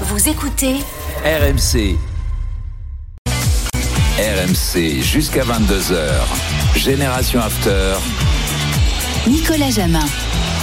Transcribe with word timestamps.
Vous 0.00 0.28
écoutez 0.28 0.74
RMC. 1.24 1.96
RMC 4.18 5.00
jusqu'à 5.00 5.44
22h. 5.44 5.94
Génération 6.74 7.38
After. 7.40 7.94
Nicolas 9.28 9.70
Jamin. 9.70 10.04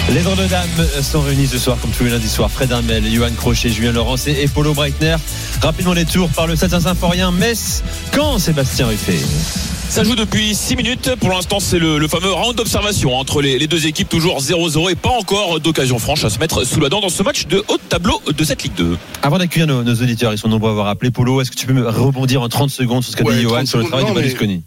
Les 0.09 0.21
de 0.21 0.47
dames 0.49 0.67
sont 1.01 1.21
réunis 1.21 1.47
ce 1.47 1.59
soir, 1.59 1.77
comme 1.81 1.91
tous 1.91 2.03
les 2.03 2.09
lundis 2.09 2.27
soirs. 2.27 2.51
Fred 2.51 2.71
Hermel, 2.71 3.09
Johan 3.09 3.31
Crochet, 3.37 3.69
Julien 3.69 3.93
Laurence 3.93 4.27
et 4.27 4.49
Polo 4.53 4.73
Breitner. 4.73 5.15
Rapidement 5.61 5.93
les 5.93 6.05
tours 6.05 6.29
par 6.29 6.45
le 6.45 6.57
7 6.57 6.81
Symphorien. 6.81 7.31
Metz, 7.31 7.83
quand 8.11 8.37
Sébastien 8.37 8.87
Ruffet? 8.87 9.19
Ça 9.91 10.05
joue 10.05 10.15
depuis 10.15 10.55
6 10.55 10.77
minutes. 10.77 11.15
Pour 11.19 11.29
l'instant, 11.29 11.59
c'est 11.59 11.77
le, 11.77 12.07
fameux 12.07 12.31
round 12.31 12.55
d'observation 12.55 13.13
entre 13.13 13.41
les, 13.41 13.67
deux 13.67 13.87
équipes, 13.87 14.07
toujours 14.07 14.39
0-0 14.39 14.89
et 14.89 14.95
pas 14.95 15.09
encore 15.09 15.59
d'occasion 15.59 15.99
franche 15.99 16.23
à 16.23 16.29
se 16.29 16.39
mettre 16.39 16.63
sous 16.63 16.79
la 16.79 16.87
dent 16.87 17.01
dans 17.01 17.09
ce 17.09 17.21
match 17.23 17.45
de 17.47 17.61
haut 17.67 17.77
tableau 17.89 18.21
de 18.25 18.43
cette 18.45 18.63
Ligue 18.63 18.73
2. 18.75 18.97
Avant 19.21 19.37
d'accueillir 19.37 19.67
nos, 19.67 19.83
auditeurs, 19.83 20.31
ils 20.31 20.37
sont 20.37 20.47
nombreux 20.47 20.69
à 20.69 20.71
avoir 20.71 20.87
appelé 20.87 21.11
Polo. 21.11 21.41
Est-ce 21.41 21.51
que 21.51 21.57
tu 21.57 21.67
peux 21.67 21.73
me 21.73 21.87
rebondir 21.89 22.41
en 22.41 22.47
30 22.47 22.69
secondes 22.69 23.03
sur 23.03 23.11
ce 23.11 23.17
qu'a 23.17 23.29
dit 23.33 23.41
Johan 23.41 23.65
sur 23.65 23.79
le 23.79 23.83
travail 23.83 24.05
de 24.05 24.13
Berlusconi 24.13 24.63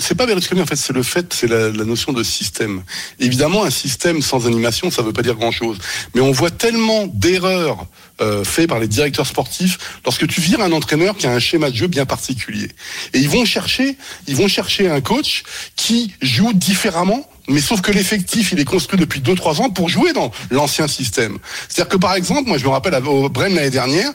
c'est 0.00 0.14
pas 0.16 0.26
Berlusconi 0.26 0.60
en 0.60 0.66
fait, 0.66 0.76
c'est 0.76 0.92
le 0.92 1.02
fait, 1.02 1.32
c'est 1.32 1.46
la, 1.46 1.70
notion 1.70 2.12
de 2.12 2.22
système. 2.22 2.82
Évidemment, 3.20 3.64
un 3.64 3.70
système 3.70 4.20
sans 4.20 4.46
animation, 4.46 4.90
ça 4.90 5.02
veut 5.02 5.12
pas 5.12 5.22
dire 5.22 5.36
grand-chose. 5.36 5.78
Mais 6.14 6.20
on 6.20 6.32
voit 6.32 6.50
tellement 6.50 7.06
d'erreurs 7.06 7.86
euh, 8.20 8.44
faites 8.44 8.68
par 8.68 8.80
les 8.80 8.88
directeurs 8.88 9.26
sportifs 9.26 10.00
lorsque 10.04 10.26
tu 10.26 10.40
vires 10.40 10.60
un 10.60 10.72
entraîneur 10.72 11.16
qui 11.16 11.26
a 11.26 11.32
un 11.32 11.38
schéma 11.38 11.70
de 11.70 11.76
jeu 11.76 11.86
bien 11.86 12.06
particulier. 12.06 12.68
Et 13.12 13.18
ils 13.18 13.28
vont 13.28 13.44
chercher, 13.44 13.96
ils 14.26 14.36
vont 14.36 14.48
chercher 14.48 14.90
un 14.90 15.00
coach 15.00 15.44
qui 15.76 16.12
joue 16.20 16.52
différemment 16.52 17.28
mais 17.48 17.60
sauf 17.60 17.80
que 17.80 17.92
l'effectif, 17.92 18.52
il 18.52 18.60
est 18.60 18.64
construit 18.64 18.98
depuis 18.98 19.20
2-3 19.20 19.62
ans 19.62 19.70
pour 19.70 19.88
jouer 19.88 20.12
dans 20.12 20.30
l'ancien 20.50 20.88
système. 20.88 21.38
C'est-à-dire 21.68 21.90
que 21.90 21.96
par 21.96 22.14
exemple, 22.14 22.48
moi 22.48 22.58
je 22.58 22.64
me 22.64 22.70
rappelle 22.70 22.94
au 23.06 23.28
Brême 23.28 23.54
l'année 23.54 23.70
dernière, 23.70 24.10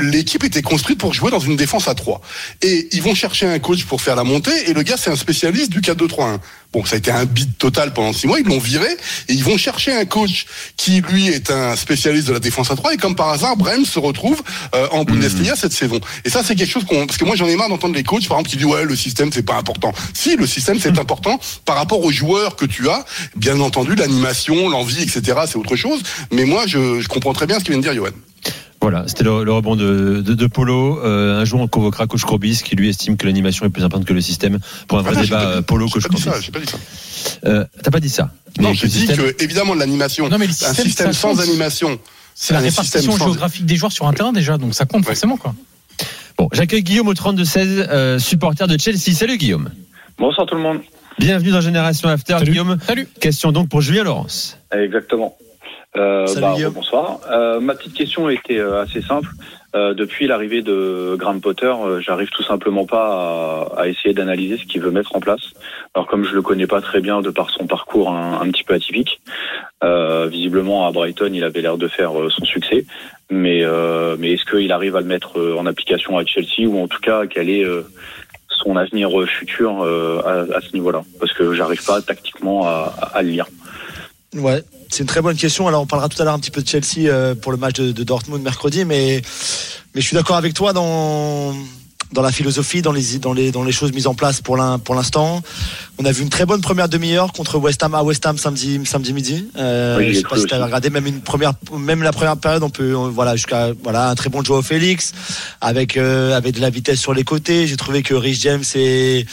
l'équipe 0.00 0.44
était 0.44 0.62
construite 0.62 0.98
pour 0.98 1.12
jouer 1.12 1.30
dans 1.30 1.40
une 1.40 1.56
défense 1.56 1.88
à 1.88 1.94
3. 1.94 2.20
Et 2.62 2.88
ils 2.92 3.02
vont 3.02 3.14
chercher 3.14 3.46
un 3.46 3.58
coach 3.58 3.84
pour 3.84 4.00
faire 4.00 4.16
la 4.16 4.24
montée, 4.24 4.70
et 4.70 4.72
le 4.72 4.82
gars 4.82 4.96
c'est 4.96 5.10
un 5.10 5.16
spécialiste 5.16 5.70
du 5.70 5.80
4-2-3-1. 5.80 6.38
Bon, 6.72 6.84
ça 6.84 6.94
a 6.94 6.98
été 6.98 7.10
un 7.10 7.24
bid 7.24 7.58
total 7.58 7.92
pendant 7.92 8.12
six 8.12 8.28
mois. 8.28 8.38
Ils 8.38 8.46
l'ont 8.46 8.60
viré 8.60 8.86
et 9.28 9.32
ils 9.32 9.42
vont 9.42 9.56
chercher 9.56 9.92
un 9.92 10.04
coach 10.04 10.46
qui, 10.76 11.00
lui, 11.00 11.26
est 11.26 11.50
un 11.50 11.74
spécialiste 11.74 12.28
de 12.28 12.32
la 12.32 12.38
défense 12.38 12.70
à 12.70 12.76
3. 12.76 12.94
Et 12.94 12.96
comme 12.96 13.16
par 13.16 13.30
hasard, 13.30 13.56
Brême 13.56 13.84
se 13.84 13.98
retrouve 13.98 14.40
euh, 14.76 14.86
en 14.92 15.02
Bundesliga 15.02 15.56
cette 15.56 15.72
saison. 15.72 16.00
Et 16.24 16.30
ça, 16.30 16.42
c'est 16.44 16.54
quelque 16.54 16.70
chose 16.70 16.84
qu'on... 16.84 17.06
Parce 17.06 17.18
que 17.18 17.24
moi, 17.24 17.34
j'en 17.34 17.46
ai 17.46 17.56
marre 17.56 17.70
d'entendre 17.70 17.96
les 17.96 18.04
coachs, 18.04 18.28
par 18.28 18.38
exemple, 18.38 18.50
qui 18.50 18.56
disent, 18.56 18.66
ouais, 18.66 18.84
le 18.84 18.94
système, 18.94 19.32
c'est 19.32 19.42
pas 19.42 19.56
important. 19.56 19.92
Si, 20.14 20.36
le 20.36 20.46
système, 20.46 20.78
c'est 20.78 20.96
important 20.96 21.40
par 21.64 21.74
rapport 21.74 22.04
aux 22.04 22.12
joueurs 22.12 22.54
que 22.54 22.66
tu 22.66 22.88
as. 22.88 23.04
Bien 23.34 23.58
entendu, 23.58 23.96
l'animation, 23.96 24.68
l'envie, 24.68 25.02
etc., 25.02 25.40
c'est 25.48 25.56
autre 25.56 25.74
chose. 25.74 26.00
Mais 26.30 26.44
moi, 26.44 26.68
je, 26.68 27.00
je 27.00 27.08
comprends 27.08 27.32
très 27.32 27.46
bien 27.46 27.58
ce 27.58 27.64
qu'il 27.64 27.72
vient 27.72 27.80
de 27.80 27.82
dire, 27.82 27.94
Johan. 27.94 28.10
Voilà, 28.80 29.04
c'était 29.06 29.24
le, 29.24 29.52
rebond 29.52 29.76
de, 29.76 30.22
de, 30.22 30.46
Polo. 30.46 31.00
Euh, 31.04 31.40
un 31.40 31.44
jour, 31.44 31.60
on 31.60 31.68
convoquera 31.68 32.06
Coach 32.06 32.24
Corbis, 32.24 32.62
qui 32.64 32.76
lui 32.76 32.88
estime 32.88 33.18
que 33.18 33.26
l'animation 33.26 33.66
est 33.66 33.68
plus 33.68 33.84
importante 33.84 34.06
que 34.06 34.14
le 34.14 34.22
système 34.22 34.58
pour 34.88 34.98
un 34.98 35.02
vrai 35.02 35.12
ah 35.18 35.20
débat 35.20 35.40
euh, 35.42 35.62
Polo 35.62 35.86
Coach 35.88 36.06
Corbis. 36.06 36.24
J'ai 36.40 36.50
pas 36.50 36.60
dit 36.60 36.66
ça. 36.66 36.78
Euh, 37.44 37.64
T'as 37.82 37.90
pas 37.90 38.00
dit 38.00 38.08
ça. 38.08 38.30
Non, 38.58 38.72
je 38.72 38.86
dis 38.86 39.06
que 39.06 39.42
évidemment 39.42 39.74
l'animation, 39.74 40.30
un 40.32 40.74
système 40.74 41.12
sans 41.12 41.40
animation, 41.40 41.98
c'est 42.34 42.54
la 42.54 42.60
répartition 42.60 43.16
géographique 43.16 43.66
des 43.66 43.76
joueurs 43.76 43.92
sur 43.92 44.06
un 44.06 44.14
terrain 44.14 44.32
déjà, 44.32 44.56
donc 44.56 44.74
ça 44.74 44.86
compte 44.86 45.04
forcément 45.04 45.36
quoi. 45.36 45.54
Bon, 46.38 46.48
j'accueille 46.52 46.82
Guillaume 46.82 47.08
au 47.08 47.14
32 47.14 47.44
16, 47.44 47.86
euh, 47.90 48.18
supporter 48.18 48.66
de 48.66 48.78
Chelsea. 48.78 49.12
Salut 49.14 49.36
Guillaume. 49.36 49.68
Bonsoir 50.16 50.46
tout 50.46 50.54
le 50.54 50.62
monde. 50.62 50.80
Bienvenue 51.18 51.50
dans 51.50 51.60
Génération 51.60 52.08
After, 52.08 52.38
Guillaume. 52.42 52.78
Salut. 52.86 53.06
Question 53.20 53.52
donc 53.52 53.68
pour 53.68 53.82
Julien 53.82 54.04
Laurence. 54.04 54.56
Exactement. 54.72 55.36
Euh, 55.96 56.26
bah, 56.40 56.54
bonsoir. 56.72 57.20
Euh, 57.30 57.58
ma 57.58 57.74
petite 57.74 57.94
question 57.94 58.28
était 58.30 58.58
euh, 58.58 58.82
assez 58.82 59.02
simple. 59.02 59.28
Euh, 59.74 59.92
depuis 59.92 60.26
l'arrivée 60.28 60.62
de 60.62 61.16
Graham 61.18 61.40
Potter, 61.40 61.66
euh, 61.66 62.00
j'arrive 62.00 62.28
tout 62.30 62.42
simplement 62.44 62.86
pas 62.86 63.68
à, 63.76 63.80
à 63.82 63.88
essayer 63.88 64.14
d'analyser 64.14 64.58
ce 64.58 64.64
qu'il 64.64 64.80
veut 64.82 64.92
mettre 64.92 65.16
en 65.16 65.20
place. 65.20 65.40
Alors 65.94 66.06
comme 66.06 66.24
je 66.24 66.34
le 66.34 66.42
connais 66.42 66.68
pas 66.68 66.80
très 66.80 67.00
bien 67.00 67.20
de 67.22 67.30
par 67.30 67.50
son 67.50 67.66
parcours 67.66 68.10
un, 68.10 68.40
un 68.40 68.50
petit 68.50 68.62
peu 68.62 68.74
atypique, 68.74 69.20
visiblement 69.82 70.86
à 70.86 70.92
Brighton 70.92 71.30
il 71.32 71.42
avait 71.42 71.62
l'air 71.62 71.76
de 71.76 71.88
faire 71.88 72.12
son 72.28 72.44
succès, 72.44 72.84
mais 73.30 73.64
mais 74.18 74.32
est-ce 74.32 74.44
qu'il 74.44 74.70
arrive 74.72 74.94
à 74.96 75.00
le 75.00 75.06
mettre 75.06 75.40
en 75.58 75.66
application 75.66 76.18
à 76.18 76.24
Chelsea 76.24 76.66
ou 76.68 76.80
en 76.82 76.86
tout 76.88 77.00
cas 77.00 77.26
quel 77.26 77.48
est 77.48 77.64
son 78.48 78.76
avenir 78.76 79.10
futur 79.26 79.82
à, 79.82 80.56
à, 80.56 80.60
ce 80.60 80.72
niveau-là? 80.74 81.02
Parce 81.18 81.32
que 81.32 81.54
j'arrive 81.54 81.84
pas 81.84 82.00
tactiquement 82.02 82.66
à, 82.66 82.92
à 83.14 83.22
le 83.22 83.30
lire. 83.30 83.46
Ouais, 84.34 84.62
c'est 84.90 85.00
une 85.00 85.06
très 85.06 85.22
bonne 85.22 85.36
question. 85.36 85.68
Alors, 85.68 85.82
on 85.82 85.86
parlera 85.86 86.08
tout 86.08 86.20
à 86.20 86.24
l'heure 86.24 86.34
un 86.34 86.38
petit 86.38 86.50
peu 86.50 86.62
de 86.62 86.68
Chelsea 86.68 87.08
euh, 87.08 87.34
pour 87.34 87.52
le 87.52 87.58
match 87.58 87.76
de, 87.76 88.02
Dortmund 88.02 88.42
mercredi, 88.42 88.84
mais, 88.84 89.22
mais 89.94 90.00
je 90.00 90.06
suis 90.06 90.16
d'accord 90.16 90.36
avec 90.36 90.52
toi 90.52 90.72
dans, 90.72 91.54
dans 92.12 92.22
la 92.22 92.32
philosophie, 92.32 92.82
dans 92.82 92.92
les, 92.92 93.18
dans 93.18 93.32
les, 93.32 93.52
dans 93.52 93.62
les 93.62 93.70
choses 93.70 93.92
mises 93.92 94.08
en 94.08 94.14
place 94.14 94.40
pour 94.40 94.56
l'instant. 94.56 95.42
On 95.98 96.04
a 96.04 96.12
vu 96.12 96.22
une 96.22 96.28
très 96.28 96.44
bonne 96.44 96.60
première 96.60 96.88
demi-heure 96.88 97.32
contre 97.32 97.58
West 97.58 97.82
Ham 97.82 97.94
à 97.94 98.02
West 98.02 98.26
Ham 98.26 98.36
samedi, 98.36 98.80
samedi 98.84 99.12
midi. 99.12 99.48
Euh, 99.56 100.02
je 100.08 100.14
sais 100.14 100.22
pas 100.22 100.38
si 100.38 100.46
tu 100.46 100.54
as 100.54 100.64
regardé 100.64 100.90
même 100.90 101.06
une 101.06 101.20
première, 101.20 101.52
même 101.78 102.02
la 102.02 102.12
première 102.12 102.36
période, 102.36 102.62
on 102.64 102.70
peut, 102.70 102.92
voilà, 102.92 103.36
jusqu'à, 103.36 103.68
voilà, 103.82 104.08
un 104.08 104.14
très 104.16 104.28
bon 104.28 104.42
Joao 104.42 104.62
Félix 104.62 105.12
avec, 105.60 105.96
euh, 105.96 106.36
avec 106.36 106.56
de 106.56 106.60
la 106.60 106.70
vitesse 106.70 106.98
sur 106.98 107.14
les 107.14 107.22
côtés. 107.24 107.68
J'ai 107.68 107.76
trouvé 107.76 108.02
que 108.02 108.14
Rich 108.14 108.40
James 108.40 108.64
et, 108.74 109.24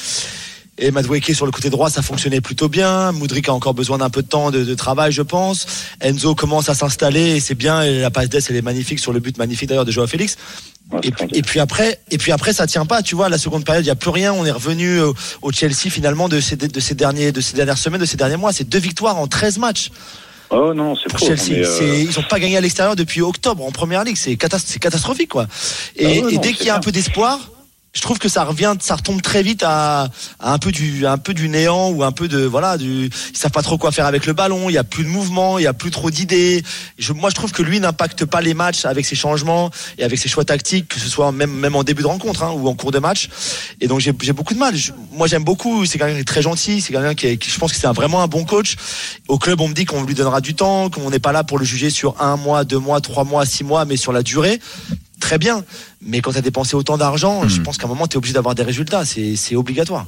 et 0.77 0.91
Madweke 0.91 1.33
sur 1.33 1.45
le 1.45 1.51
côté 1.51 1.69
droit, 1.69 1.89
ça 1.89 2.01
fonctionnait 2.01 2.41
plutôt 2.41 2.69
bien. 2.69 3.11
Moudric 3.11 3.49
a 3.49 3.53
encore 3.53 3.73
besoin 3.73 3.97
d'un 3.97 4.09
peu 4.09 4.21
de 4.21 4.27
temps 4.27 4.51
de, 4.51 4.75
travail, 4.75 5.11
je 5.11 5.21
pense. 5.21 5.65
Enzo 6.01 6.35
commence 6.35 6.69
à 6.69 6.75
s'installer 6.75 7.35
et 7.35 7.39
c'est 7.39 7.55
bien. 7.55 7.81
Et 7.81 7.99
la 7.99 8.11
passe 8.11 8.29
d'ess, 8.29 8.49
elle 8.49 8.55
est 8.55 8.61
magnifique 8.61 8.99
sur 8.99 9.11
le 9.11 9.19
but 9.19 9.37
magnifique 9.37 9.69
d'ailleurs 9.69 9.85
de 9.85 9.91
Joao 9.91 10.07
Félix. 10.07 10.37
Et 11.03 11.11
puis, 11.11 11.27
et 11.33 11.41
puis, 11.41 11.59
après, 11.59 11.99
et 12.11 12.17
puis 12.17 12.31
après, 12.31 12.53
ça 12.53 12.67
tient 12.67 12.85
pas. 12.85 13.01
Tu 13.01 13.15
vois, 13.15 13.27
la 13.27 13.37
seconde 13.37 13.65
période, 13.65 13.83
il 13.83 13.87
y 13.87 13.91
a 13.91 13.95
plus 13.95 14.11
rien. 14.11 14.33
On 14.33 14.45
est 14.45 14.51
revenu 14.51 15.01
au, 15.01 15.51
Chelsea 15.51 15.89
finalement 15.89 16.29
de 16.29 16.39
ces, 16.39 16.55
de 16.55 16.79
ces 16.79 16.95
derniers, 16.95 17.31
de 17.31 17.41
ces 17.41 17.55
dernières 17.55 17.77
semaines, 17.77 18.01
de 18.01 18.05
ces 18.05 18.17
derniers 18.17 18.37
mois. 18.37 18.53
C'est 18.53 18.69
deux 18.69 18.79
victoires 18.79 19.17
en 19.17 19.27
13 19.27 19.57
matchs. 19.57 19.89
Oh 20.49 20.73
non, 20.73 20.95
c'est 20.95 21.09
pour 21.09 21.19
Chelsea. 21.19 21.57
Euh, 21.57 22.05
ils 22.09 22.15
n'ont 22.15 22.27
pas 22.29 22.39
gagné 22.39 22.55
à 22.55 22.61
l'extérieur 22.61 22.95
depuis 22.95 23.21
octobre 23.21 23.65
en 23.65 23.71
première 23.71 24.03
ligue. 24.03 24.15
C'est 24.15 24.37
catastrophique, 24.37 25.29
quoi. 25.29 25.47
Et, 25.97 26.21
ah 26.23 26.29
et 26.29 26.37
dès 26.37 26.53
qu'il 26.53 26.67
y 26.67 26.69
a 26.69 26.75
un 26.75 26.79
peu 26.79 26.91
d'espoir, 26.91 27.39
je 27.97 28.01
trouve 28.03 28.19
que 28.19 28.29
ça 28.29 28.43
revient, 28.43 28.75
ça 28.79 28.95
retombe 28.95 29.23
très 29.23 29.41
vite 29.41 29.63
à, 29.65 30.09
un 30.39 30.59
peu 30.59 30.71
du, 30.71 31.07
un 31.07 31.17
peu 31.17 31.33
du 31.33 31.49
néant 31.49 31.89
ou 31.89 32.03
un 32.03 32.11
peu 32.11 32.27
de, 32.27 32.45
voilà, 32.45 32.77
du, 32.77 33.05
ils 33.05 33.37
savent 33.37 33.49
pas 33.49 33.63
trop 33.63 33.79
quoi 33.79 33.91
faire 33.91 34.05
avec 34.05 34.27
le 34.27 34.33
ballon. 34.33 34.69
Il 34.69 34.73
y 34.73 34.77
a 34.77 34.83
plus 34.83 35.03
de 35.03 35.09
mouvement, 35.09 35.57
il 35.57 35.63
y 35.63 35.67
a 35.67 35.73
plus 35.73 35.89
trop 35.89 36.11
d'idées. 36.11 36.63
moi, 37.15 37.31
je 37.31 37.35
trouve 37.35 37.51
que 37.51 37.63
lui 37.63 37.79
n'impacte 37.79 38.23
pas 38.25 38.39
les 38.39 38.53
matchs 38.53 38.85
avec 38.85 39.03
ses 39.03 39.15
changements 39.15 39.71
et 39.97 40.03
avec 40.03 40.19
ses 40.19 40.29
choix 40.29 40.45
tactiques, 40.45 40.89
que 40.89 40.99
ce 40.99 41.09
soit 41.09 41.31
même, 41.31 41.51
même 41.51 41.75
en 41.75 41.83
début 41.83 42.03
de 42.03 42.07
rencontre 42.07 42.43
hein, 42.43 42.51
ou 42.51 42.67
en 42.67 42.75
cours 42.75 42.91
de 42.91 42.99
match. 42.99 43.29
Et 43.81 43.87
donc 43.87 43.99
j'ai, 43.99 44.11
beaucoup 44.11 44.53
de 44.53 44.59
mal. 44.59 44.75
moi, 45.13 45.25
j'aime 45.25 45.43
beaucoup. 45.43 45.87
C'est 45.87 45.97
quelqu'un 45.97 46.13
qui 46.13 46.21
est 46.21 46.23
très 46.23 46.43
gentil. 46.43 46.81
C'est 46.81 46.93
quelqu'un 46.93 47.15
qui, 47.15 47.35
qui, 47.39 47.49
je 47.49 47.57
pense 47.57 47.73
que 47.73 47.79
c'est 47.79 47.87
vraiment 47.87 48.21
un 48.21 48.27
bon 48.27 48.45
coach. 48.45 48.75
Au 49.27 49.39
club, 49.39 49.59
on 49.59 49.69
me 49.69 49.73
dit 49.73 49.85
qu'on 49.85 50.03
lui 50.03 50.13
donnera 50.13 50.39
du 50.39 50.53
temps, 50.53 50.91
qu'on 50.91 51.09
n'est 51.09 51.17
pas 51.17 51.31
là 51.31 51.43
pour 51.43 51.57
le 51.57 51.65
juger 51.65 51.89
sur 51.89 52.21
un 52.21 52.37
mois, 52.37 52.63
deux 52.63 52.77
mois, 52.77 53.01
trois 53.01 53.23
mois, 53.23 53.43
six 53.47 53.63
mois, 53.63 53.85
mais 53.85 53.97
sur 53.97 54.11
la 54.11 54.21
durée 54.21 54.59
très 55.19 55.37
bien. 55.37 55.63
Mais 56.01 56.21
quand 56.21 56.31
tu 56.31 56.37
as 56.37 56.41
dépensé 56.41 56.75
autant 56.75 56.97
d'argent, 56.97 57.47
je 57.47 57.59
hmm. 57.59 57.63
pense 57.63 57.77
qu'à 57.77 57.85
un 57.85 57.89
moment, 57.89 58.07
tu 58.07 58.15
es 58.15 58.17
obligé 58.17 58.33
d'avoir 58.33 58.55
des 58.55 58.63
résultats. 58.63 59.03
C'est 59.05 59.55
obligatoire. 59.55 60.05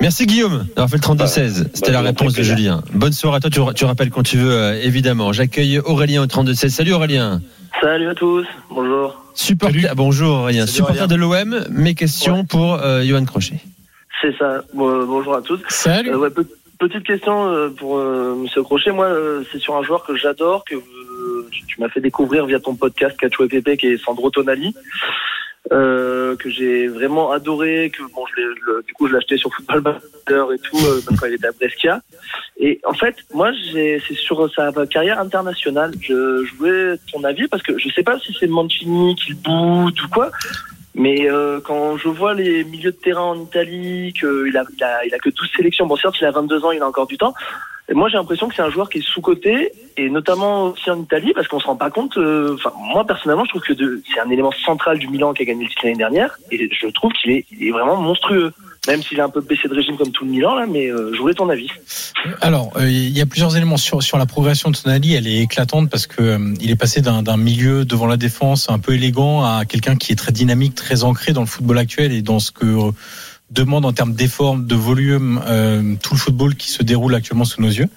Merci 0.00 0.24
Guillaume 0.24 0.66
d'avoir 0.74 0.88
fait 0.88 0.96
le 0.96 1.02
32-16. 1.02 1.66
C'était 1.74 1.92
la 1.92 2.00
réponse 2.00 2.32
de 2.32 2.42
Julien. 2.42 2.82
Bonne 2.94 3.12
soirée 3.12 3.36
à 3.36 3.40
toi. 3.40 3.74
Tu, 3.74 3.84
rappelles 3.84 4.08
quand 4.08 4.22
tu 4.22 4.38
veux, 4.38 4.50
euh, 4.50 4.80
évidemment. 4.82 5.32
J'accueille 5.34 5.78
Aurélien 5.78 6.22
au 6.22 6.26
32-16. 6.26 6.70
Salut 6.70 6.94
Aurélien. 6.94 7.42
Salut 7.82 8.08
à 8.08 8.14
tous. 8.14 8.46
Bonjour. 8.70 9.22
Supporter, 9.34 9.94
bonjour 9.94 10.38
Aurélien. 10.38 10.66
Supporter 10.66 11.06
de 11.06 11.16
l'OM. 11.16 11.66
Mes 11.68 11.94
questions 11.94 12.46
pour 12.46 12.74
euh, 12.74 13.02
Johan 13.02 13.26
Crochet. 13.26 13.60
C'est 14.22 14.34
ça. 14.38 14.62
bonjour 14.72 15.34
à 15.34 15.42
tous. 15.42 15.60
Salut. 15.68 16.14
Euh, 16.14 16.30
petite 16.78 17.04
question 17.04 17.70
pour 17.76 17.98
Monsieur 17.98 18.62
Crochet. 18.62 18.92
Moi, 18.92 19.10
c'est 19.52 19.58
sur 19.58 19.76
un 19.76 19.82
joueur 19.82 20.02
que 20.06 20.16
j'adore, 20.16 20.64
que 20.64 20.76
tu 21.50 21.80
m'as 21.80 21.88
fait 21.88 22.00
découvrir 22.00 22.46
via 22.46 22.60
ton 22.60 22.74
podcast 22.74 23.16
Cacho 23.18 23.46
et 23.46 23.76
qui 23.76 23.86
est 23.86 23.96
Sandro 23.96 24.30
Tonali. 24.30 24.74
Euh, 25.72 26.36
que 26.36 26.48
j'ai 26.48 26.88
vraiment 26.88 27.30
adoré, 27.30 27.92
que 27.94 28.02
bon, 28.14 28.24
le, 28.34 28.82
du 28.82 28.94
coup 28.94 29.06
je 29.06 29.12
l'ai 29.12 29.18
acheté 29.18 29.36
sur 29.36 29.54
Football 29.54 29.82
Manager 29.82 30.52
et 30.52 30.58
tout, 30.58 30.78
euh, 30.78 31.00
quand 31.06 31.26
il 31.26 31.34
était 31.34 31.48
à 31.48 31.52
Brescia. 31.52 32.00
Et 32.58 32.80
en 32.84 32.94
fait, 32.94 33.14
moi, 33.34 33.52
c'est 33.72 34.00
sur 34.14 34.52
sa 34.52 34.72
carrière 34.86 35.20
internationale. 35.20 35.92
Je, 36.00 36.44
je 36.44 36.54
voulais 36.56 36.96
ton 37.12 37.22
avis 37.24 37.46
parce 37.46 37.62
que 37.62 37.78
je 37.78 37.88
sais 37.90 38.02
pas 38.02 38.18
si 38.18 38.34
c'est 38.40 38.46
Mancini 38.46 39.14
qui 39.14 39.34
boude 39.34 40.00
ou 40.00 40.08
quoi, 40.08 40.30
mais 40.94 41.30
euh, 41.30 41.60
quand 41.60 41.96
je 41.96 42.08
vois 42.08 42.34
les 42.34 42.64
milieux 42.64 42.92
de 42.92 42.96
terrain 42.96 43.22
en 43.22 43.40
Italie, 43.40 44.12
qu'il 44.12 44.56
a, 44.56 44.64
il 44.76 44.84
a, 44.84 45.04
il 45.04 45.14
a 45.14 45.18
que 45.18 45.30
12 45.30 45.50
sélections, 45.56 45.86
bon 45.86 45.96
certes 45.96 46.16
il 46.20 46.26
a 46.26 46.30
22 46.30 46.64
ans, 46.64 46.72
il 46.72 46.82
a 46.82 46.86
encore 46.86 47.06
du 47.06 47.16
temps, 47.16 47.34
moi, 47.92 48.08
j'ai 48.08 48.16
l'impression 48.16 48.48
que 48.48 48.54
c'est 48.54 48.62
un 48.62 48.70
joueur 48.70 48.88
qui 48.88 48.98
est 48.98 49.06
sous-coté, 49.06 49.72
et 49.96 50.10
notamment 50.10 50.66
aussi 50.66 50.90
en 50.90 51.00
Italie, 51.00 51.32
parce 51.34 51.48
qu'on 51.48 51.58
se 51.58 51.66
rend 51.66 51.76
pas 51.76 51.90
compte. 51.90 52.16
Euh, 52.18 52.54
enfin, 52.54 52.72
moi 52.76 53.04
personnellement, 53.04 53.44
je 53.44 53.50
trouve 53.50 53.62
que 53.62 53.74
c'est 53.74 54.20
un 54.20 54.30
élément 54.30 54.52
central 54.52 54.98
du 54.98 55.08
Milan 55.08 55.32
qui 55.32 55.42
a 55.42 55.44
gagné 55.46 55.64
le 55.64 55.68
titre 55.68 55.82
l'année 55.84 55.96
dernière, 55.96 56.38
et 56.50 56.70
je 56.72 56.86
trouve 56.88 57.12
qu'il 57.12 57.32
est, 57.32 57.46
est, 57.60 57.70
vraiment 57.70 57.96
monstrueux. 57.96 58.52
Même 58.88 59.02
s'il 59.02 59.20
a 59.20 59.24
un 59.24 59.28
peu 59.28 59.40
baissé 59.40 59.68
de 59.68 59.74
régime 59.74 59.96
comme 59.96 60.10
tout 60.10 60.24
le 60.24 60.30
Milan 60.30 60.54
là, 60.54 60.66
mais 60.66 60.88
je 60.88 61.18
voulais 61.18 61.34
ton 61.34 61.48
avis. 61.50 61.68
Alors, 62.40 62.72
il 62.80 63.10
y 63.10 63.20
a 63.20 63.26
plusieurs 63.26 63.54
éléments 63.56 63.76
sur 63.76 64.02
sur 64.02 64.16
la 64.16 64.24
progression 64.24 64.70
de 64.70 64.76
Tonali. 64.76 65.14
Elle 65.14 65.26
est 65.26 65.40
éclatante 65.40 65.90
parce 65.90 66.06
que 66.06 66.38
il 66.60 66.70
est 66.70 66.76
passé 66.76 67.02
d'un 67.02 67.36
milieu 67.36 67.84
devant 67.84 68.06
la 68.06 68.16
défense 68.16 68.70
un 68.70 68.78
peu 68.78 68.94
élégant 68.94 69.44
à 69.44 69.64
quelqu'un 69.66 69.96
qui 69.96 70.12
est 70.12 70.16
très 70.16 70.32
dynamique, 70.32 70.74
très 70.74 71.04
ancré 71.04 71.32
dans 71.32 71.42
le 71.42 71.46
football 71.46 71.76
actuel 71.76 72.12
et 72.12 72.22
dans 72.22 72.38
ce 72.38 72.52
que 72.52 72.90
demande 73.50 73.84
en 73.84 73.92
termes 73.92 74.14
d'effort, 74.14 74.56
de 74.56 74.74
volume, 74.74 75.42
tout 76.02 76.14
le 76.14 76.18
football 76.18 76.54
qui 76.54 76.70
se 76.70 76.82
déroule 76.82 77.14
actuellement 77.14 77.44
sous 77.44 77.60
nos 77.60 77.68
yeux. 77.68 77.88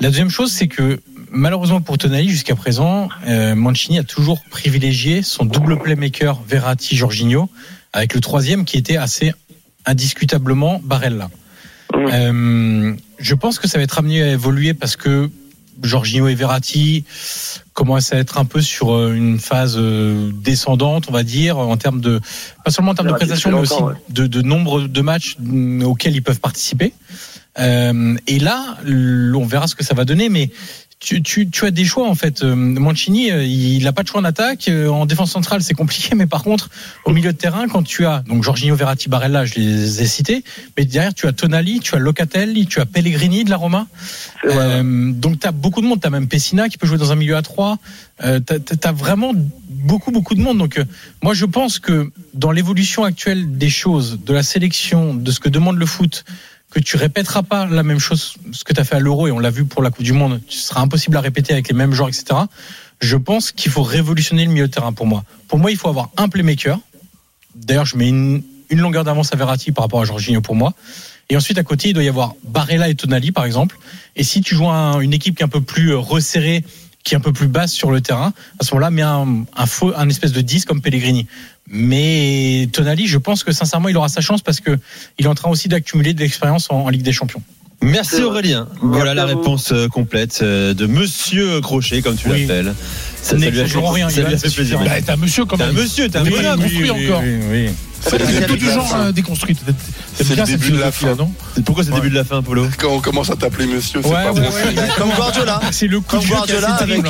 La 0.00 0.08
deuxième 0.08 0.30
chose, 0.30 0.50
c'est 0.50 0.66
que 0.66 1.00
malheureusement 1.30 1.80
pour 1.80 1.98
Tonali, 1.98 2.28
jusqu'à 2.28 2.56
présent, 2.56 3.08
euh, 3.26 3.54
Mancini 3.54 3.98
a 3.98 4.02
toujours 4.02 4.42
privilégié 4.50 5.22
son 5.22 5.44
double 5.44 5.78
playmaker 5.78 6.40
Verratti-Jorginho, 6.48 7.48
avec 7.92 8.14
le 8.14 8.20
troisième 8.20 8.64
qui 8.64 8.76
était 8.76 8.96
assez 8.96 9.32
indiscutablement 9.86 10.80
Barella. 10.82 11.30
Euh, 11.94 12.94
je 13.18 13.34
pense 13.34 13.58
que 13.58 13.68
ça 13.68 13.78
va 13.78 13.84
être 13.84 13.98
amené 13.98 14.22
à 14.22 14.32
évoluer 14.32 14.74
parce 14.74 14.96
que 14.96 15.30
Jorginho 15.82 16.28
et 16.28 16.34
Verratti 16.34 17.04
commencent 17.72 18.12
à 18.12 18.18
être 18.18 18.38
un 18.38 18.44
peu 18.44 18.60
sur 18.60 18.94
euh, 18.94 19.12
une 19.14 19.38
phase 19.38 19.76
euh, 19.76 20.30
descendante, 20.32 21.06
on 21.08 21.12
va 21.12 21.22
dire, 21.22 21.58
en 21.58 21.76
termes 21.76 22.00
de 22.00 22.20
pas 22.64 22.70
seulement 22.70 22.92
en 22.92 22.94
termes 22.94 23.08
de 23.08 23.14
prestation, 23.14 23.50
mais 23.50 23.58
aussi 23.58 23.82
de, 24.10 24.26
de 24.26 24.42
nombre 24.42 24.82
de 24.82 25.00
matchs 25.00 25.36
auxquels 25.82 26.14
ils 26.14 26.22
peuvent 26.22 26.40
participer. 26.40 26.92
Euh, 27.58 28.16
et 28.26 28.38
là, 28.38 28.78
on 28.84 29.46
verra 29.46 29.66
ce 29.66 29.74
que 29.74 29.84
ça 29.84 29.94
va 29.94 30.04
donner, 30.04 30.28
mais 30.28 30.50
tu, 31.04 31.22
tu, 31.22 31.50
tu, 31.50 31.66
as 31.66 31.70
des 31.70 31.84
choix 31.84 32.08
en 32.08 32.14
fait. 32.14 32.42
Euh, 32.42 32.54
Mancini, 32.54 33.30
euh, 33.30 33.44
il 33.44 33.84
n'a 33.84 33.92
pas 33.92 34.02
de 34.02 34.08
choix 34.08 34.22
en 34.22 34.24
attaque. 34.24 34.70
En 34.70 35.04
défense 35.04 35.32
centrale, 35.32 35.62
c'est 35.62 35.74
compliqué, 35.74 36.14
mais 36.16 36.26
par 36.26 36.42
contre, 36.42 36.70
au 37.04 37.12
milieu 37.12 37.32
de 37.32 37.36
terrain, 37.36 37.68
quand 37.68 37.82
tu 37.82 38.06
as 38.06 38.20
donc 38.26 38.42
Jorginho, 38.42 38.74
Verratti, 38.74 39.10
Barella, 39.10 39.44
je 39.44 39.54
les 39.56 40.02
ai 40.02 40.06
cités, 40.06 40.42
mais 40.76 40.86
derrière 40.86 41.12
tu 41.12 41.26
as 41.26 41.32
Tonali, 41.32 41.80
tu 41.80 41.94
as 41.94 41.98
Locatelli, 41.98 42.66
tu 42.66 42.80
as 42.80 42.86
Pellegrini 42.86 43.44
de 43.44 43.50
la 43.50 43.58
Roma. 43.58 43.86
Euh, 44.46 45.12
donc 45.12 45.40
tu 45.40 45.46
as 45.46 45.52
beaucoup 45.52 45.82
de 45.82 45.86
monde. 45.86 46.00
Tu 46.00 46.06
as 46.06 46.10
même 46.10 46.26
Pessina 46.26 46.70
qui 46.70 46.78
peut 46.78 46.86
jouer 46.86 46.98
dans 46.98 47.12
un 47.12 47.16
milieu 47.16 47.36
à 47.36 47.42
trois. 47.42 47.76
Euh, 48.24 48.40
tu 48.40 48.54
as, 48.82 48.92
vraiment 48.92 49.32
beaucoup 49.68 50.10
beaucoup 50.10 50.34
de 50.34 50.40
monde. 50.40 50.56
Donc 50.56 50.80
moi 51.22 51.34
je 51.34 51.44
pense 51.44 51.78
que 51.78 52.10
dans 52.32 52.50
l'évolution 52.50 53.04
actuelle 53.04 53.58
des 53.58 53.68
choses, 53.68 54.20
de 54.24 54.32
la 54.32 54.42
sélection, 54.42 55.12
de 55.12 55.30
ce 55.30 55.38
que 55.38 55.50
demande 55.50 55.76
le 55.76 55.86
foot 55.86 56.24
que 56.74 56.80
tu 56.80 56.96
répéteras 56.96 57.44
pas 57.44 57.66
la 57.66 57.84
même 57.84 58.00
chose, 58.00 58.34
ce 58.50 58.64
que 58.64 58.72
tu 58.72 58.80
as 58.80 58.84
fait 58.84 58.96
à 58.96 58.98
l'Euro 58.98 59.28
et 59.28 59.30
on 59.30 59.38
l'a 59.38 59.50
vu 59.50 59.64
pour 59.64 59.80
la 59.80 59.90
Coupe 59.90 60.04
du 60.04 60.12
Monde, 60.12 60.40
ce 60.48 60.60
sera 60.68 60.80
impossible 60.80 61.16
à 61.16 61.20
répéter 61.20 61.52
avec 61.52 61.68
les 61.68 61.74
mêmes 61.74 61.92
joueurs, 61.92 62.08
etc. 62.08 62.24
Je 63.00 63.16
pense 63.16 63.52
qu'il 63.52 63.70
faut 63.70 63.84
révolutionner 63.84 64.44
le 64.44 64.50
milieu 64.50 64.66
de 64.66 64.72
terrain 64.72 64.92
pour 64.92 65.06
moi. 65.06 65.24
Pour 65.46 65.60
moi, 65.60 65.70
il 65.70 65.76
faut 65.76 65.88
avoir 65.88 66.10
un 66.16 66.28
playmaker. 66.28 66.80
D'ailleurs, 67.54 67.86
je 67.86 67.96
mets 67.96 68.08
une, 68.08 68.42
longueur 68.70 69.04
d'avance 69.04 69.32
à 69.32 69.36
Verratti 69.36 69.70
par 69.70 69.84
rapport 69.84 70.00
à 70.00 70.04
Jorginho 70.04 70.40
pour 70.40 70.56
moi. 70.56 70.74
Et 71.30 71.36
ensuite, 71.36 71.58
à 71.58 71.62
côté, 71.62 71.90
il 71.90 71.92
doit 71.92 72.02
y 72.02 72.08
avoir 72.08 72.34
Barella 72.42 72.88
et 72.88 72.96
Tonali, 72.96 73.30
par 73.30 73.44
exemple. 73.44 73.78
Et 74.16 74.24
si 74.24 74.40
tu 74.40 74.56
joues 74.56 74.66
une 74.66 75.12
équipe 75.12 75.36
qui 75.36 75.42
est 75.42 75.46
un 75.46 75.48
peu 75.48 75.60
plus 75.60 75.92
euh, 75.92 75.98
resserrée, 75.98 76.64
qui 77.04 77.14
est 77.14 77.16
un 77.16 77.20
peu 77.20 77.32
plus 77.32 77.46
basse 77.46 77.72
sur 77.72 77.92
le 77.92 78.00
terrain, 78.00 78.32
à 78.58 78.64
ce 78.64 78.74
moment-là, 78.74 78.90
mets 78.90 79.02
un, 79.02 79.44
un, 79.56 79.66
faux, 79.66 79.92
un 79.94 80.08
espèce 80.08 80.32
de 80.32 80.40
10 80.40 80.64
comme 80.64 80.80
Pellegrini. 80.82 81.28
Mais 81.68 82.68
Tonali, 82.72 83.06
je 83.06 83.18
pense 83.18 83.42
que 83.42 83.52
sincèrement, 83.52 83.88
il 83.88 83.96
aura 83.96 84.08
sa 84.08 84.20
chance 84.20 84.42
parce 84.42 84.60
que 84.60 84.78
il 85.18 85.24
est 85.24 85.28
en 85.28 85.34
train 85.34 85.50
aussi 85.50 85.68
d'accumuler 85.68 86.12
de 86.12 86.20
l'expérience 86.20 86.66
en, 86.70 86.88
Ligue 86.88 87.02
des 87.02 87.12
Champions. 87.12 87.42
Merci 87.80 88.22
Aurélien. 88.22 88.68
Voilà 88.80 89.14
la 89.14 89.26
réponse 89.26 89.72
euh, 89.72 89.88
complète 89.88 90.40
euh, 90.42 90.72
de 90.72 90.86
Monsieur 90.86 91.60
Crochet, 91.60 92.02
comme 92.02 92.16
tu 92.16 92.28
l'appelles. 92.28 92.74
Ça, 93.20 93.30
ça, 93.30 93.36
lui 93.36 93.46
a 93.46 93.66
fait, 93.66 93.78
rien, 93.78 94.08
ça 94.08 94.22
lui 94.22 94.34
a 94.34 94.38
fait 94.38 94.50
plaisir. 94.54 94.78
Bah, 94.78 95.00
t'es 95.04 95.10
un 95.10 95.16
monsieur 95.16 95.44
quand 95.44 95.58
même. 95.58 95.74
T'es 95.74 95.80
un 95.80 95.82
monsieur, 95.82 96.08
t'es 96.08 96.18
un 96.18 96.24
bonhomme. 96.24 96.60
Oui, 96.62 96.90
encore. 96.90 97.22
Oui, 97.22 97.38
oui. 97.50 97.70
C'est 98.00 98.46
tout 98.46 98.56
du 98.56 98.70
genre 98.70 98.94
euh, 98.96 99.12
déconstruit. 99.12 99.56
C'est 100.14 100.36
le 100.36 100.44
début 100.44 100.70
de 100.70 100.78
la 100.78 100.92
fin, 100.92 101.14
non 101.14 101.30
Pourquoi 101.64 101.84
c'est 101.84 101.90
le 101.90 101.96
début 101.96 102.10
de 102.10 102.14
la 102.14 102.24
fin, 102.24 102.42
Polo 102.42 102.68
Quand 102.78 102.92
on 102.92 103.00
commence 103.00 103.30
à 103.30 103.36
t'appeler 103.36 103.66
monsieur, 103.66 104.00
c'est 104.02 104.10
pas 104.10 104.32
bon. 104.32 104.42
Comme 104.98 105.10
Guardiola. 105.10 105.60
C'est 105.70 105.86
le 105.86 106.00
coup 106.00 106.16
Comme 106.16 106.26
Guardiola 106.26 106.74
avec. 106.74 107.04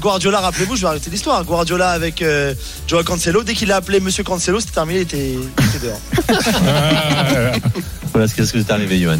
Guardiola, 0.00 0.40
rappelez-vous, 0.40 0.76
je 0.76 0.82
vais 0.82 0.88
arrêter 0.88 1.10
l'histoire. 1.10 1.44
Guardiola 1.44 1.90
avec 1.90 2.22
euh, 2.22 2.54
Joao 2.86 3.02
Cancelo. 3.02 3.42
Dès 3.42 3.54
qu'il 3.54 3.72
a 3.72 3.76
appelé 3.76 4.00
Monsieur 4.00 4.24
Cancelo, 4.24 4.60
c'était 4.60 4.72
terminé, 4.72 5.00
il 5.00 5.02
était, 5.02 5.36
dehors. 5.82 6.00
voilà 8.12 8.28
ce 8.28 8.34
qui 8.34 8.58
est 8.58 8.70
arrivé, 8.70 9.00
Johan. 9.00 9.18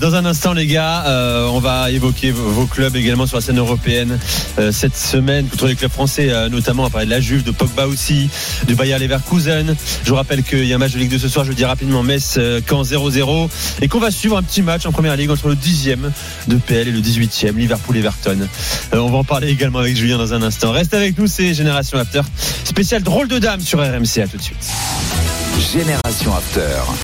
Dans 0.00 0.14
un 0.14 0.24
instant, 0.24 0.52
les 0.52 0.66
gars, 0.66 1.04
on 1.50 1.60
va 1.60 1.90
évoquer 1.90 2.30
vos 2.30 2.66
clubs 2.66 2.96
également 2.96 3.26
sur 3.26 3.36
la 3.36 3.42
scène 3.42 3.58
européenne 3.58 4.18
cette 4.70 4.96
semaine 4.96 5.46
contre 5.46 5.66
les 5.66 5.74
clubs 5.74 5.90
français, 5.90 6.30
notamment 6.50 6.84
à 6.86 6.90
parler 6.90 7.06
de 7.06 7.10
la 7.10 7.20
Juve, 7.20 7.42
de 7.42 7.50
Pogba 7.50 7.86
aussi, 7.86 8.28
du 8.66 8.74
Bayer 8.74 8.98
Leverkusen. 8.98 9.74
Je 10.04 10.08
vous 10.08 10.16
rappelle 10.16 10.42
qu'il 10.42 10.64
y 10.64 10.72
a 10.72 10.76
un 10.76 10.78
match 10.78 10.92
de 10.92 10.98
Ligue 10.98 11.10
2 11.10 11.18
ce 11.18 11.28
soir, 11.28 11.44
je 11.44 11.50
le 11.50 11.56
dis 11.56 11.64
rapidement, 11.64 12.02
Metz 12.02 12.38
quand 12.66 12.82
0-0 12.82 13.48
et 13.82 13.88
qu'on 13.88 13.98
va 13.98 14.10
suivre 14.10 14.36
un 14.36 14.42
petit 14.42 14.62
match 14.62 14.86
en 14.86 14.92
première 14.92 15.16
ligue 15.16 15.30
entre 15.30 15.48
le 15.48 15.54
10e 15.54 16.10
de 16.48 16.56
PL 16.56 16.88
et 16.88 16.92
le 16.92 17.00
18e, 17.00 17.54
Liverpool-Everton. 17.56 18.48
Euh, 18.94 18.98
on 18.98 19.10
va 19.10 19.18
en 19.18 19.24
parler 19.24 19.48
également 19.48 19.78
avec 19.78 19.96
Julien 19.96 20.18
dans 20.18 20.34
un 20.34 20.42
instant. 20.42 20.72
Reste 20.72 20.94
avec 20.94 21.18
nous, 21.18 21.26
c'est 21.26 21.54
Génération 21.54 21.98
After, 21.98 22.22
spécial 22.64 23.02
drôle 23.02 23.28
de 23.28 23.38
dame 23.38 23.60
sur 23.60 23.80
RMC. 23.80 24.22
À 24.22 24.26
tout 24.26 24.36
de 24.36 24.42
suite. 24.42 24.56
Génération 25.72 26.34
After. 26.34 26.84